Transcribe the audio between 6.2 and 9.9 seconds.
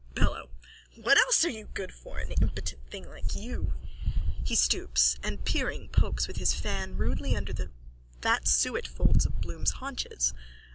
with his fan rudely under the fat suet folds of Bloom's